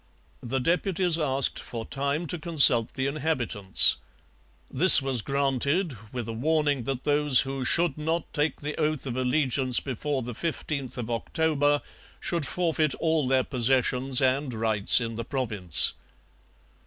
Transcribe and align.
The 0.41 0.57
deputies 0.59 1.19
asked 1.19 1.59
for 1.59 1.85
time 1.85 2.25
to 2.25 2.39
consult 2.39 2.95
the 2.95 3.05
inhabitants. 3.05 3.97
This 4.71 4.99
was 4.99 5.21
granted, 5.21 5.95
with 6.11 6.27
a 6.27 6.33
warning 6.33 6.85
that 6.85 7.03
those 7.03 7.41
who 7.41 7.63
'should 7.63 7.99
not 7.99 8.33
take 8.33 8.61
the 8.61 8.75
oath 8.79 9.05
of 9.05 9.15
allegiance 9.15 9.79
before 9.79 10.23
the 10.23 10.33
15th 10.33 10.97
of 10.97 11.11
October 11.11 11.83
should 12.19 12.47
forfeit 12.47 12.95
all 12.95 13.27
their 13.27 13.43
possessions 13.43 14.23
and 14.23 14.55
rights 14.55 14.99
in 14.99 15.17
the 15.17 15.23
Province.' 15.25 15.93